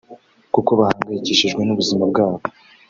[0.53, 2.43] kuko bahangayikishijwe n’ubuzima bwabo